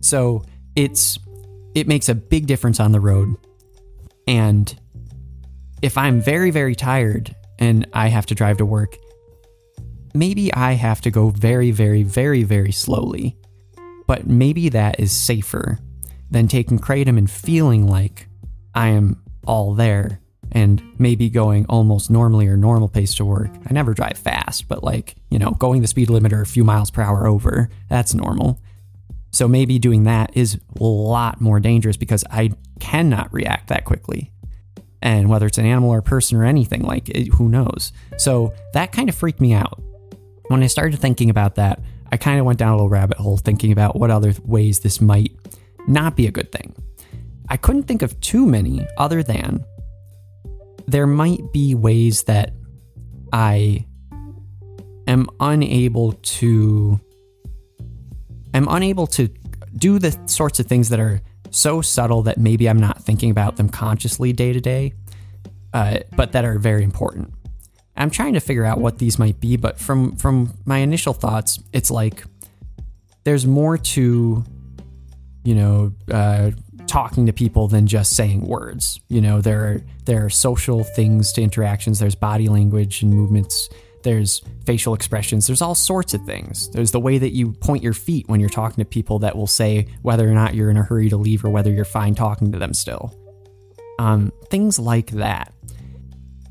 So 0.00 0.44
it's 0.76 1.18
it 1.74 1.86
makes 1.86 2.08
a 2.08 2.14
big 2.14 2.46
difference 2.46 2.80
on 2.80 2.92
the 2.92 3.00
road. 3.00 3.36
And 4.28 4.78
if 5.80 5.96
I'm 5.96 6.20
very, 6.20 6.50
very 6.50 6.74
tired 6.74 7.34
and 7.58 7.88
I 7.94 8.08
have 8.08 8.26
to 8.26 8.34
drive 8.34 8.58
to 8.58 8.66
work, 8.66 8.96
maybe 10.14 10.52
I 10.52 10.72
have 10.72 11.00
to 11.00 11.10
go 11.10 11.30
very, 11.30 11.70
very, 11.70 12.02
very, 12.02 12.42
very 12.42 12.70
slowly. 12.70 13.38
But 14.06 14.26
maybe 14.26 14.68
that 14.68 15.00
is 15.00 15.12
safer 15.12 15.78
than 16.30 16.46
taking 16.46 16.78
Kratom 16.78 17.16
and 17.16 17.30
feeling 17.30 17.88
like 17.88 18.28
I 18.74 18.88
am 18.88 19.22
all 19.46 19.74
there 19.74 20.20
and 20.52 20.82
maybe 20.98 21.30
going 21.30 21.64
almost 21.66 22.10
normally 22.10 22.48
or 22.48 22.56
normal 22.56 22.88
pace 22.88 23.14
to 23.14 23.24
work. 23.24 23.50
I 23.68 23.72
never 23.72 23.94
drive 23.94 24.18
fast, 24.18 24.68
but 24.68 24.84
like, 24.84 25.14
you 25.30 25.38
know, 25.38 25.52
going 25.52 25.80
the 25.80 25.88
speed 25.88 26.10
limit 26.10 26.34
or 26.34 26.42
a 26.42 26.46
few 26.46 26.64
miles 26.64 26.90
per 26.90 27.02
hour 27.02 27.26
over, 27.26 27.70
that's 27.88 28.14
normal. 28.14 28.60
So 29.38 29.46
maybe 29.46 29.78
doing 29.78 30.02
that 30.02 30.32
is 30.36 30.58
a 30.80 30.82
lot 30.82 31.40
more 31.40 31.60
dangerous 31.60 31.96
because 31.96 32.24
I 32.28 32.50
cannot 32.80 33.32
react 33.32 33.68
that 33.68 33.84
quickly. 33.84 34.32
And 35.00 35.28
whether 35.28 35.46
it's 35.46 35.58
an 35.58 35.64
animal 35.64 35.90
or 35.90 35.98
a 35.98 36.02
person 36.02 36.36
or 36.36 36.44
anything, 36.44 36.82
like 36.82 37.08
it, 37.08 37.28
who 37.34 37.48
knows? 37.48 37.92
So 38.16 38.52
that 38.72 38.90
kind 38.90 39.08
of 39.08 39.14
freaked 39.14 39.40
me 39.40 39.52
out. 39.52 39.80
When 40.48 40.60
I 40.64 40.66
started 40.66 40.98
thinking 40.98 41.30
about 41.30 41.54
that, 41.54 41.80
I 42.10 42.16
kind 42.16 42.40
of 42.40 42.46
went 42.46 42.58
down 42.58 42.72
a 42.72 42.74
little 42.74 42.88
rabbit 42.88 43.18
hole 43.18 43.36
thinking 43.36 43.70
about 43.70 43.94
what 43.94 44.10
other 44.10 44.34
ways 44.42 44.80
this 44.80 45.00
might 45.00 45.30
not 45.86 46.16
be 46.16 46.26
a 46.26 46.32
good 46.32 46.50
thing. 46.50 46.74
I 47.48 47.58
couldn't 47.58 47.84
think 47.84 48.02
of 48.02 48.18
too 48.20 48.44
many 48.44 48.88
other 48.96 49.22
than 49.22 49.64
there 50.88 51.06
might 51.06 51.52
be 51.52 51.76
ways 51.76 52.24
that 52.24 52.54
I 53.32 53.86
am 55.06 55.28
unable 55.38 56.14
to 56.14 56.98
I'm 58.54 58.68
unable 58.68 59.06
to 59.08 59.28
do 59.76 59.98
the 59.98 60.18
sorts 60.26 60.60
of 60.60 60.66
things 60.66 60.88
that 60.88 61.00
are 61.00 61.20
so 61.50 61.80
subtle 61.80 62.22
that 62.22 62.38
maybe 62.38 62.68
I'm 62.68 62.80
not 62.80 63.02
thinking 63.02 63.30
about 63.30 63.56
them 63.56 63.68
consciously 63.68 64.32
day 64.32 64.52
to 64.52 64.60
day, 64.60 64.92
uh, 65.72 65.98
but 66.16 66.32
that 66.32 66.44
are 66.44 66.58
very 66.58 66.84
important. 66.84 67.32
I'm 67.96 68.10
trying 68.10 68.34
to 68.34 68.40
figure 68.40 68.64
out 68.64 68.78
what 68.78 68.98
these 68.98 69.18
might 69.18 69.40
be, 69.40 69.56
but 69.56 69.78
from 69.78 70.16
from 70.16 70.54
my 70.64 70.78
initial 70.78 71.12
thoughts, 71.12 71.58
it's 71.72 71.90
like 71.90 72.24
there's 73.24 73.44
more 73.44 73.76
to, 73.76 74.44
you 75.44 75.54
know, 75.54 75.92
uh, 76.10 76.52
talking 76.86 77.26
to 77.26 77.32
people 77.32 77.66
than 77.68 77.86
just 77.86 78.14
saying 78.14 78.46
words. 78.46 79.00
You 79.08 79.20
know, 79.20 79.40
there 79.40 79.64
are 79.64 79.82
there 80.04 80.24
are 80.24 80.30
social 80.30 80.84
things 80.84 81.32
to 81.32 81.42
interactions. 81.42 81.98
There's 81.98 82.14
body 82.14 82.48
language 82.48 83.02
and 83.02 83.12
movements 83.12 83.68
there's 84.02 84.42
facial 84.64 84.94
expressions, 84.94 85.46
there's 85.46 85.62
all 85.62 85.74
sorts 85.74 86.14
of 86.14 86.22
things. 86.22 86.70
There's 86.70 86.92
the 86.92 87.00
way 87.00 87.18
that 87.18 87.32
you 87.32 87.52
point 87.52 87.82
your 87.82 87.92
feet 87.92 88.28
when 88.28 88.40
you're 88.40 88.48
talking 88.48 88.82
to 88.82 88.88
people 88.88 89.18
that 89.20 89.36
will 89.36 89.46
say 89.46 89.86
whether 90.02 90.28
or 90.28 90.34
not 90.34 90.54
you're 90.54 90.70
in 90.70 90.76
a 90.76 90.82
hurry 90.82 91.08
to 91.08 91.16
leave 91.16 91.44
or 91.44 91.50
whether 91.50 91.72
you're 91.72 91.84
fine 91.84 92.14
talking 92.14 92.52
to 92.52 92.58
them 92.58 92.74
still. 92.74 93.14
Um, 93.98 94.32
things 94.50 94.78
like 94.78 95.10
that. 95.12 95.52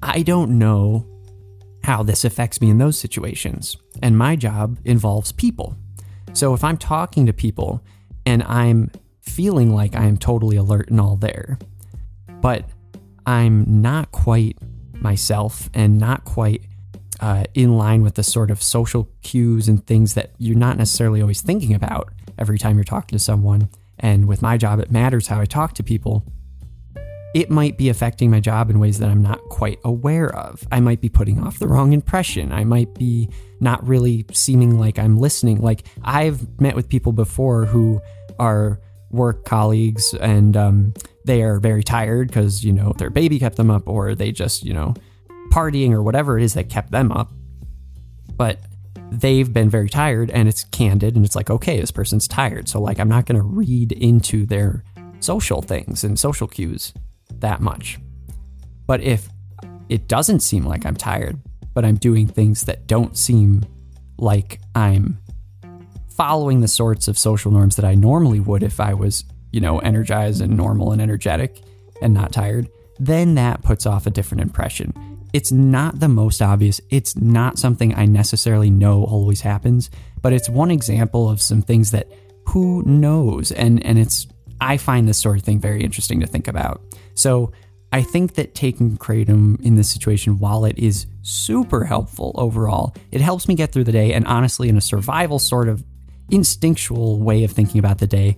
I 0.03 0.21
don't 0.21 0.59
know 0.59 1.07
how 1.83 2.03
this 2.03 2.25
affects 2.25 2.61
me 2.61 2.69
in 2.69 2.77
those 2.77 2.99
situations, 2.99 3.77
and 4.01 4.17
my 4.17 4.35
job 4.35 4.77
involves 4.83 5.31
people. 5.31 5.75
So 6.33 6.53
if 6.53 6.63
I'm 6.63 6.77
talking 6.77 7.25
to 7.25 7.33
people 7.33 7.83
and 8.25 8.43
I'm 8.43 8.91
feeling 9.27 9.73
like 9.73 9.95
I 9.95 10.05
am 10.05 10.17
totally 10.17 10.57
alert 10.57 10.89
and 10.89 10.99
all 10.99 11.15
there. 11.15 11.57
But 12.41 12.65
I'm 13.25 13.81
not 13.81 14.11
quite 14.11 14.57
myself 14.93 15.69
and 15.73 15.99
not 15.99 16.25
quite 16.25 16.61
uh, 17.19 17.45
in 17.53 17.77
line 17.77 18.03
with 18.03 18.15
the 18.15 18.24
sort 18.24 18.51
of 18.51 18.62
social 18.62 19.09
cues 19.24 19.67
and 19.67 19.86
things 19.86 20.13
that 20.13 20.31
you're 20.38 20.57
not 20.57 20.77
necessarily 20.77 21.21
always 21.21 21.41
thinking 21.41 21.74
about 21.74 22.13
every 22.38 22.57
time 22.57 22.75
you're 22.75 22.83
talking 22.83 23.17
to 23.17 23.24
someone. 23.24 23.69
And 24.00 24.27
with 24.27 24.41
my 24.41 24.57
job, 24.57 24.79
it 24.79 24.91
matters 24.91 25.27
how 25.27 25.39
I 25.39 25.45
talk 25.45 25.74
to 25.74 25.83
people. 25.83 26.24
It 27.33 27.50
might 27.50 27.77
be 27.77 27.89
affecting 27.89 28.31
my 28.31 28.39
job 28.39 28.69
in 28.69 28.79
ways 28.79 29.00
that 29.00 29.09
I'm 29.09 29.21
not 29.21 29.39
quite 29.50 29.79
aware 29.83 30.33
of. 30.36 30.65
I 30.71 30.79
might 30.79 31.01
be 31.01 31.09
putting 31.09 31.43
off 31.43 31.59
the 31.59 31.67
wrong 31.67 31.93
impression. 31.93 32.51
I 32.51 32.63
might 32.63 32.93
be 32.93 33.29
not 33.59 33.86
really 33.88 34.25
seeming 34.31 34.79
like 34.79 34.97
I'm 34.97 35.17
listening. 35.17 35.62
Like 35.62 35.83
I've 36.03 36.59
met 36.59 36.75
with 36.75 36.88
people 36.89 37.12
before 37.12 37.65
who 37.65 38.01
are 38.39 38.79
work 39.09 39.45
colleagues 39.45 40.13
and 40.15 40.55
um, 40.55 40.93
they 41.25 41.41
are 41.41 41.59
very 41.59 41.83
tired 41.83 42.27
because, 42.27 42.63
you 42.63 42.71
know, 42.71 42.93
their 42.97 43.09
baby 43.09 43.39
kept 43.39 43.55
them 43.55 43.71
up 43.71 43.88
or 43.88 44.15
they 44.15 44.31
just, 44.31 44.63
you 44.63 44.74
know, 44.74 44.93
partying 45.51 45.91
or 45.91 46.03
whatever 46.03 46.37
it 46.37 46.43
is 46.43 46.53
that 46.53 46.69
kept 46.69 46.91
them 46.91 47.11
up. 47.11 47.31
But 48.35 48.59
they've 49.11 49.51
been 49.51 49.69
very 49.69 49.89
tired 49.89 50.29
and 50.31 50.47
it's 50.47 50.63
candid 50.65 51.15
and 51.15 51.25
it's 51.25 51.35
like, 51.35 51.49
okay, 51.49 51.79
this 51.79 51.91
person's 51.91 52.27
tired. 52.27 52.69
So, 52.69 52.79
like, 52.79 52.99
I'm 52.99 53.09
not 53.09 53.25
going 53.25 53.39
to 53.39 53.45
read 53.45 53.91
into 53.91 54.45
their 54.45 54.83
social 55.19 55.61
things 55.61 56.03
and 56.03 56.19
social 56.19 56.47
cues 56.47 56.93
that 57.39 57.61
much. 57.61 57.99
But 58.85 59.01
if 59.01 59.29
it 59.89 60.07
doesn't 60.07 60.41
seem 60.41 60.65
like 60.65 60.85
I'm 60.85 60.95
tired, 60.95 61.39
but 61.73 61.85
I'm 61.85 61.95
doing 61.95 62.27
things 62.27 62.65
that 62.65 62.87
don't 62.87 63.17
seem 63.17 63.65
like 64.17 64.59
I'm 64.75 65.19
following 66.09 66.61
the 66.61 66.67
sorts 66.67 67.07
of 67.07 67.17
social 67.17 67.51
norms 67.51 67.75
that 67.75 67.85
I 67.85 67.93
normally 67.93 68.39
would 68.39 68.63
if 68.63 68.79
I 68.79 68.93
was, 68.93 69.23
you 69.51 69.61
know, 69.61 69.79
energized 69.79 70.41
and 70.41 70.57
normal 70.57 70.91
and 70.91 71.01
energetic 71.01 71.61
and 72.01 72.13
not 72.13 72.33
tired, 72.33 72.67
then 72.99 73.35
that 73.35 73.61
puts 73.61 73.85
off 73.85 74.07
a 74.07 74.09
different 74.09 74.41
impression. 74.41 74.93
It's 75.34 75.51
not 75.51 76.00
the 76.00 76.07
most 76.07 76.41
obvious. 76.41 76.79
It's 76.89 77.15
not 77.15 77.60
something 77.60 77.93
I 77.96 78.05
necessarily 78.05 78.69
know 78.69 79.03
always 79.03 79.41
happens, 79.41 79.89
but 80.22 80.34
it's 80.34 80.50
one 80.50 80.72
example 80.72 81.29
of 81.29 81.41
some 81.41 81.62
things 81.62 81.91
that 81.91 82.07
who 82.48 82.81
knows 82.84 83.51
and 83.51 83.86
and 83.86 84.00
it's 84.00 84.27
I 84.60 84.77
find 84.77 85.07
this 85.07 85.17
sort 85.17 85.38
of 85.38 85.43
thing 85.43 85.60
very 85.60 85.84
interesting 85.84 86.19
to 86.22 86.27
think 86.27 86.48
about. 86.48 86.81
So, 87.13 87.51
I 87.93 88.01
think 88.01 88.34
that 88.34 88.53
taking 88.53 88.98
Kratom 88.98 89.62
in 89.62 89.75
this 89.75 89.89
situation, 89.89 90.39
while 90.39 90.65
it 90.65 90.77
is 90.77 91.05
super 91.22 91.86
helpful 91.86 92.34
overall, 92.36 92.93
it 93.12 93.22
helps 93.22 93.48
me 93.48 93.55
get 93.55 93.72
through 93.72 93.86
the 93.86 93.93
day. 93.93 94.12
And 94.12 94.27
honestly, 94.27 94.67
in 94.67 94.75
a 94.75 94.81
survival 94.81 95.39
sort 95.39 95.69
of 95.69 95.86
instinctual 96.29 97.19
way 97.19 97.46
of 97.46 97.51
thinking 97.51 97.79
about 97.79 98.00
the 98.00 98.07
day, 98.07 98.36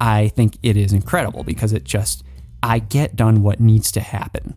I 0.00 0.28
think 0.28 0.58
it 0.62 0.76
is 0.76 0.92
incredible 0.92 1.42
because 1.42 1.72
it 1.72 1.82
just, 1.82 2.22
I 2.62 2.78
get 2.78 3.16
done 3.16 3.42
what 3.42 3.58
needs 3.58 3.90
to 3.92 4.00
happen 4.00 4.56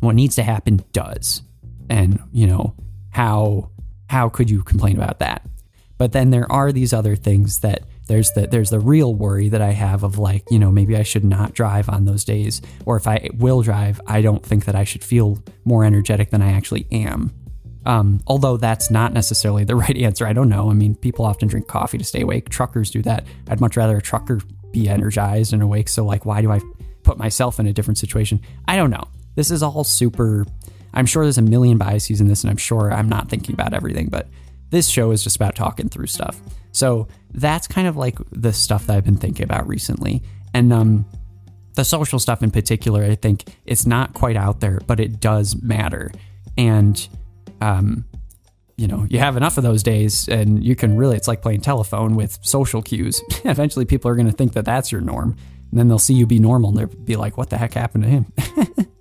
what 0.00 0.14
needs 0.14 0.36
to 0.36 0.42
happen 0.42 0.82
does. 0.92 1.42
And, 1.88 2.20
you 2.32 2.46
know, 2.46 2.74
how 3.10 3.70
how 4.08 4.28
could 4.28 4.50
you 4.50 4.62
complain 4.62 4.96
about 4.96 5.20
that? 5.20 5.46
But 5.98 6.12
then 6.12 6.30
there 6.30 6.50
are 6.50 6.72
these 6.72 6.92
other 6.92 7.14
things 7.14 7.60
that 7.60 7.84
there's 8.08 8.32
the 8.32 8.46
there's 8.46 8.70
the 8.70 8.80
real 8.80 9.14
worry 9.14 9.48
that 9.50 9.60
I 9.60 9.72
have 9.72 10.02
of 10.02 10.18
like, 10.18 10.44
you 10.50 10.58
know, 10.58 10.70
maybe 10.72 10.96
I 10.96 11.02
should 11.02 11.24
not 11.24 11.54
drive 11.54 11.88
on 11.88 12.06
those 12.06 12.24
days 12.24 12.62
or 12.86 12.96
if 12.96 13.06
I 13.06 13.28
will 13.34 13.62
drive, 13.62 14.00
I 14.06 14.22
don't 14.22 14.44
think 14.44 14.64
that 14.64 14.74
I 14.74 14.84
should 14.84 15.04
feel 15.04 15.42
more 15.64 15.84
energetic 15.84 16.30
than 16.30 16.42
I 16.42 16.52
actually 16.52 16.86
am. 16.90 17.32
Um, 17.86 18.20
although 18.26 18.56
that's 18.56 18.90
not 18.90 19.12
necessarily 19.12 19.64
the 19.64 19.76
right 19.84 19.96
answer. 19.96 20.26
I 20.26 20.32
don't 20.32 20.48
know. 20.48 20.70
I 20.70 20.74
mean, 20.74 20.94
people 20.94 21.24
often 21.24 21.48
drink 21.48 21.66
coffee 21.68 21.98
to 21.98 22.04
stay 22.04 22.22
awake. 22.22 22.48
Truckers 22.48 22.90
do 22.90 23.02
that. 23.02 23.24
I'd 23.48 23.60
much 23.60 23.76
rather 23.76 23.96
a 23.96 24.02
trucker 24.02 24.40
be 24.72 24.88
energized 24.88 25.52
and 25.52 25.62
awake. 25.62 25.88
So, 25.88 26.04
like, 26.04 26.24
why 26.24 26.42
do 26.42 26.50
I 26.50 26.60
put 27.02 27.18
myself 27.18 27.58
in 27.58 27.66
a 27.66 27.72
different 27.72 27.98
situation? 27.98 28.40
I 28.68 28.76
don't 28.76 28.90
know. 28.90 29.04
This 29.34 29.50
is 29.50 29.62
all 29.62 29.84
super. 29.84 30.44
I'm 30.92 31.06
sure 31.06 31.24
there's 31.24 31.38
a 31.38 31.42
million 31.42 31.78
biases 31.78 32.20
in 32.20 32.28
this, 32.28 32.42
and 32.42 32.50
I'm 32.50 32.56
sure 32.56 32.92
I'm 32.92 33.08
not 33.08 33.28
thinking 33.28 33.54
about 33.54 33.74
everything, 33.74 34.08
but 34.08 34.28
this 34.70 34.88
show 34.88 35.10
is 35.10 35.22
just 35.22 35.36
about 35.36 35.54
talking 35.54 35.88
through 35.88 36.06
stuff. 36.06 36.40
So 36.72 37.08
that's 37.32 37.66
kind 37.66 37.88
of 37.88 37.96
like 37.96 38.18
the 38.30 38.52
stuff 38.52 38.86
that 38.86 38.96
I've 38.96 39.04
been 39.04 39.16
thinking 39.16 39.44
about 39.44 39.66
recently. 39.68 40.22
And 40.54 40.72
um, 40.72 41.06
the 41.74 41.84
social 41.84 42.18
stuff 42.18 42.42
in 42.42 42.50
particular, 42.50 43.04
I 43.04 43.14
think 43.14 43.44
it's 43.66 43.86
not 43.86 44.14
quite 44.14 44.36
out 44.36 44.60
there, 44.60 44.80
but 44.86 45.00
it 45.00 45.20
does 45.20 45.60
matter. 45.60 46.10
And, 46.56 47.08
um, 47.60 48.04
you 48.76 48.86
know, 48.86 49.06
you 49.10 49.18
have 49.18 49.36
enough 49.36 49.58
of 49.58 49.64
those 49.64 49.82
days, 49.82 50.28
and 50.28 50.64
you 50.64 50.74
can 50.74 50.96
really, 50.96 51.16
it's 51.16 51.28
like 51.28 51.42
playing 51.42 51.60
telephone 51.60 52.16
with 52.16 52.38
social 52.42 52.82
cues. 52.82 53.22
Eventually, 53.44 53.84
people 53.84 54.10
are 54.10 54.14
going 54.14 54.26
to 54.30 54.32
think 54.32 54.54
that 54.54 54.64
that's 54.64 54.90
your 54.90 55.00
norm. 55.00 55.36
And 55.70 55.78
then 55.78 55.88
they'll 55.88 55.98
see 55.98 56.14
you 56.14 56.26
be 56.26 56.40
normal 56.40 56.70
and 56.70 56.78
they'll 56.78 57.04
be 57.04 57.16
like, 57.16 57.36
what 57.36 57.50
the 57.50 57.56
heck 57.56 57.74
happened 57.74 58.04
to 58.04 58.10
him? 58.10 58.32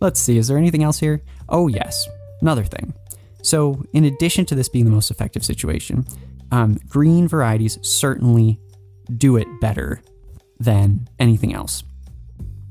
Let's 0.00 0.20
see, 0.20 0.38
is 0.38 0.48
there 0.48 0.58
anything 0.58 0.82
else 0.82 0.98
here? 0.98 1.22
Oh, 1.48 1.68
yes, 1.68 2.06
another 2.40 2.64
thing. 2.64 2.94
So, 3.42 3.82
in 3.92 4.04
addition 4.04 4.44
to 4.46 4.54
this 4.54 4.68
being 4.68 4.84
the 4.84 4.90
most 4.90 5.10
effective 5.10 5.44
situation, 5.44 6.04
um, 6.50 6.78
green 6.88 7.28
varieties 7.28 7.78
certainly 7.82 8.60
do 9.16 9.36
it 9.36 9.46
better 9.60 10.02
than 10.58 11.08
anything 11.18 11.54
else. 11.54 11.84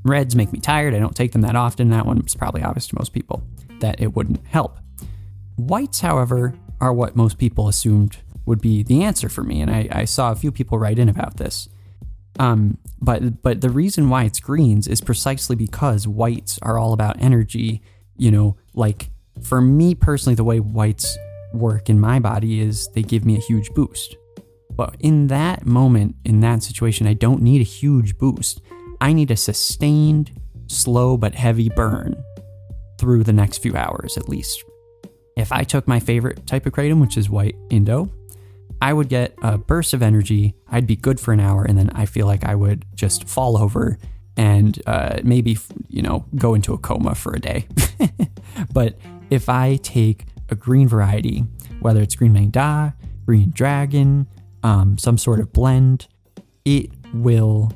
Reds 0.03 0.35
make 0.35 0.51
me 0.51 0.59
tired. 0.59 0.93
I 0.93 0.99
don't 0.99 1.15
take 1.15 1.31
them 1.31 1.41
that 1.41 1.55
often. 1.55 1.89
That 1.89 2.05
one's 2.05 2.35
probably 2.35 2.61
obvious 2.61 2.87
to 2.87 2.95
most 2.95 3.13
people 3.13 3.43
that 3.79 3.99
it 3.99 4.15
wouldn't 4.15 4.45
help. 4.45 4.77
Whites, 5.55 6.01
however, 6.01 6.53
are 6.79 6.93
what 6.93 7.15
most 7.15 7.37
people 7.37 7.67
assumed 7.67 8.17
would 8.45 8.61
be 8.61 8.83
the 8.83 9.03
answer 9.03 9.29
for 9.29 9.43
me. 9.43 9.61
And 9.61 9.71
I, 9.71 9.87
I 9.91 10.05
saw 10.05 10.31
a 10.31 10.35
few 10.35 10.51
people 10.51 10.77
write 10.77 10.99
in 10.99 11.09
about 11.09 11.37
this. 11.37 11.69
Um, 12.39 12.77
but 13.01 13.41
but 13.41 13.61
the 13.61 13.69
reason 13.69 14.09
why 14.09 14.23
it's 14.23 14.39
greens 14.39 14.87
is 14.87 15.01
precisely 15.01 15.55
because 15.55 16.07
whites 16.07 16.59
are 16.61 16.77
all 16.77 16.93
about 16.93 17.21
energy. 17.21 17.81
You 18.17 18.31
know, 18.31 18.57
like 18.73 19.09
for 19.41 19.61
me 19.61 19.95
personally, 19.95 20.35
the 20.35 20.43
way 20.43 20.59
whites 20.59 21.17
work 21.53 21.89
in 21.89 21.99
my 21.99 22.19
body 22.19 22.59
is 22.59 22.87
they 22.89 23.01
give 23.01 23.25
me 23.25 23.35
a 23.35 23.41
huge 23.41 23.73
boost. 23.73 24.15
But 24.71 24.95
in 24.99 25.27
that 25.27 25.65
moment, 25.65 26.15
in 26.25 26.41
that 26.41 26.63
situation, 26.63 27.07
I 27.07 27.13
don't 27.13 27.41
need 27.41 27.61
a 27.61 27.65
huge 27.65 28.17
boost. 28.17 28.61
I 28.99 29.13
need 29.13 29.31
a 29.31 29.37
sustained, 29.37 30.31
slow 30.67 31.17
but 31.17 31.35
heavy 31.35 31.69
burn 31.69 32.21
through 32.99 33.23
the 33.23 33.33
next 33.33 33.59
few 33.59 33.75
hours 33.75 34.17
at 34.17 34.27
least. 34.27 34.63
If 35.37 35.51
I 35.51 35.63
took 35.63 35.87
my 35.87 35.99
favorite 35.99 36.45
type 36.47 36.65
of 36.65 36.73
kratom, 36.73 37.01
which 37.01 37.17
is 37.17 37.29
white 37.29 37.55
Indo, 37.69 38.09
I 38.81 38.93
would 38.93 39.09
get 39.09 39.33
a 39.41 39.57
burst 39.57 39.93
of 39.93 40.01
energy. 40.01 40.55
I'd 40.69 40.87
be 40.87 40.95
good 40.95 41.19
for 41.19 41.33
an 41.33 41.39
hour, 41.39 41.63
and 41.63 41.77
then 41.77 41.89
I 41.93 42.05
feel 42.05 42.27
like 42.27 42.43
I 42.43 42.55
would 42.55 42.85
just 42.95 43.27
fall 43.27 43.57
over 43.57 43.97
and 44.37 44.81
uh, 44.85 45.19
maybe 45.23 45.57
you 45.87 46.01
know 46.01 46.25
go 46.35 46.53
into 46.53 46.73
a 46.73 46.77
coma 46.77 47.15
for 47.15 47.33
a 47.33 47.39
day. 47.39 47.67
but 48.73 48.97
if 49.29 49.49
I 49.49 49.77
take 49.77 50.25
a 50.49 50.55
green 50.55 50.87
variety, 50.87 51.45
whether 51.79 52.01
it's 52.01 52.15
green 52.15 52.33
Maeng 52.33 52.51
Da, 52.51 52.91
green 53.25 53.51
dragon, 53.51 54.27
um, 54.63 54.97
some 54.97 55.17
sort 55.17 55.39
of 55.39 55.51
blend, 55.53 56.07
it 56.63 56.89
will 57.13 57.71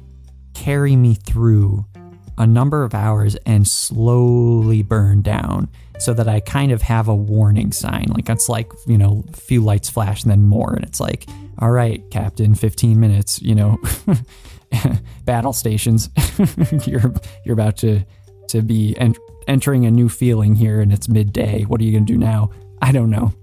carry 0.53 0.95
me 0.95 1.15
through 1.15 1.85
a 2.37 2.45
number 2.45 2.83
of 2.83 2.93
hours 2.93 3.35
and 3.45 3.67
slowly 3.67 4.81
burn 4.81 5.21
down 5.21 5.69
so 5.99 6.13
that 6.13 6.27
I 6.27 6.39
kind 6.39 6.71
of 6.71 6.81
have 6.81 7.07
a 7.07 7.15
warning 7.15 7.71
sign. 7.71 8.05
Like 8.09 8.29
it's 8.29 8.49
like, 8.49 8.71
you 8.87 8.97
know, 8.97 9.23
a 9.31 9.37
few 9.37 9.61
lights 9.61 9.89
flash 9.89 10.23
and 10.23 10.31
then 10.31 10.45
more. 10.45 10.73
And 10.73 10.85
it's 10.85 10.99
like, 10.99 11.25
all 11.59 11.71
right, 11.71 12.01
Captain, 12.09 12.55
15 12.55 12.99
minutes, 12.99 13.41
you 13.41 13.53
know, 13.53 13.77
battle 15.25 15.53
stations. 15.53 16.09
you're 16.87 17.13
you're 17.43 17.53
about 17.53 17.77
to 17.77 18.03
to 18.47 18.61
be 18.61 18.95
en- 18.97 19.15
entering 19.47 19.85
a 19.85 19.91
new 19.91 20.09
feeling 20.09 20.55
here 20.55 20.81
and 20.81 20.93
it's 20.93 21.09
midday. 21.09 21.63
What 21.63 21.81
are 21.81 21.83
you 21.83 21.91
going 21.91 22.05
to 22.05 22.13
do 22.13 22.17
now? 22.17 22.49
I 22.81 22.91
don't 22.91 23.09
know. 23.09 23.33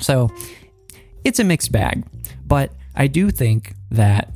So 0.00 0.30
it's 1.24 1.38
a 1.38 1.44
mixed 1.44 1.70
bag, 1.70 2.04
but 2.46 2.72
I 2.94 3.06
do 3.06 3.30
think 3.30 3.74
that 3.90 4.32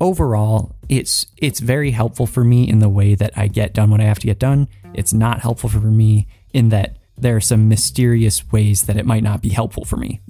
overall 0.00 0.74
it's 0.88 1.26
it's 1.36 1.60
very 1.60 1.90
helpful 1.90 2.26
for 2.26 2.44
me 2.44 2.68
in 2.68 2.78
the 2.78 2.88
way 2.88 3.14
that 3.14 3.32
I 3.36 3.48
get 3.48 3.74
done 3.74 3.90
what 3.90 4.00
I 4.00 4.04
have 4.04 4.18
to 4.20 4.26
get 4.26 4.38
done. 4.38 4.68
It's 4.94 5.12
not 5.12 5.40
helpful 5.40 5.68
for 5.68 5.78
me 5.78 6.26
in 6.52 6.70
that 6.70 6.96
there 7.16 7.36
are 7.36 7.40
some 7.40 7.68
mysterious 7.68 8.50
ways 8.52 8.82
that 8.82 8.96
it 8.96 9.06
might 9.06 9.22
not 9.22 9.42
be 9.42 9.48
helpful 9.50 9.84
for 9.84 9.96
me. 9.96 10.20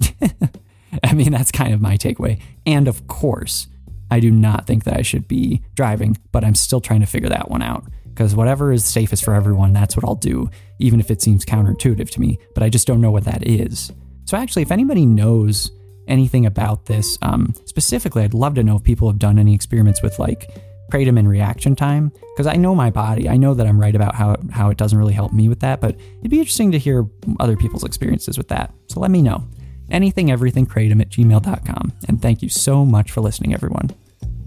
I 1.03 1.13
mean, 1.13 1.31
that's 1.31 1.51
kind 1.51 1.73
of 1.73 1.81
my 1.81 1.97
takeaway. 1.97 2.41
And 2.65 2.87
of 2.87 3.07
course, 3.07 3.67
I 4.11 4.19
do 4.19 4.31
not 4.31 4.65
think 4.65 4.85
that 4.85 4.97
I 4.97 5.03
should 5.03 5.27
be 5.27 5.61
driving, 5.75 6.17
but 6.31 6.43
I'm 6.43 6.55
still 6.55 6.81
trying 6.81 7.01
to 7.01 7.05
figure 7.05 7.29
that 7.29 7.49
one 7.49 7.61
out 7.61 7.85
because 8.05 8.35
whatever 8.35 8.73
is 8.73 8.83
safest 8.83 9.23
for 9.23 9.33
everyone, 9.33 9.71
that's 9.71 9.95
what 9.95 10.03
I'll 10.03 10.15
do, 10.15 10.49
even 10.79 10.99
if 10.99 11.09
it 11.11 11.21
seems 11.21 11.45
counterintuitive 11.45 12.09
to 12.09 12.19
me. 12.19 12.39
But 12.53 12.63
I 12.63 12.69
just 12.69 12.87
don't 12.87 13.01
know 13.01 13.11
what 13.11 13.25
that 13.25 13.47
is. 13.47 13.93
So, 14.25 14.35
actually, 14.35 14.63
if 14.63 14.71
anybody 14.71 15.05
knows 15.05 15.71
anything 16.09 16.45
about 16.45 16.85
this, 16.85 17.17
um, 17.21 17.53
specifically, 17.65 18.23
I'd 18.23 18.33
love 18.33 18.55
to 18.55 18.63
know 18.63 18.77
if 18.77 18.83
people 18.83 19.09
have 19.09 19.19
done 19.19 19.39
any 19.39 19.53
experiments 19.53 20.01
with 20.01 20.19
like 20.19 20.49
kratom 20.91 21.19
and 21.19 21.29
reaction 21.29 21.75
time 21.75 22.11
because 22.35 22.47
I 22.47 22.55
know 22.55 22.75
my 22.75 22.89
body. 22.89 23.29
I 23.29 23.37
know 23.37 23.53
that 23.53 23.67
I'm 23.67 23.79
right 23.79 23.95
about 23.95 24.15
how 24.15 24.31
it, 24.31 24.39
how 24.51 24.69
it 24.69 24.77
doesn't 24.77 24.97
really 24.97 25.13
help 25.13 25.31
me 25.31 25.47
with 25.47 25.59
that, 25.61 25.81
but 25.81 25.95
it'd 26.19 26.31
be 26.31 26.39
interesting 26.39 26.71
to 26.71 26.79
hear 26.79 27.07
other 27.39 27.55
people's 27.55 27.83
experiences 27.83 28.37
with 28.37 28.47
that. 28.49 28.73
So 28.87 28.99
let 28.99 29.11
me 29.11 29.21
know. 29.21 29.47
Anything, 29.91 30.31
everything, 30.31 30.67
kratom 30.67 31.01
at 31.01 31.09
gmail.com. 31.09 31.93
And 32.07 32.21
thank 32.21 32.41
you 32.41 32.49
so 32.49 32.85
much 32.85 33.11
for 33.11 33.21
listening, 33.21 33.53
everyone. 33.53 33.91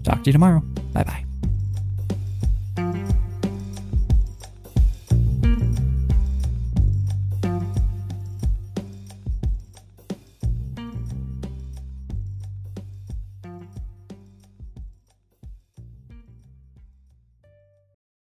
Talk 0.03 0.23
to 0.23 0.25
you 0.27 0.33
tomorrow. 0.33 0.59
Bye 0.93 1.03
bye. 1.03 1.32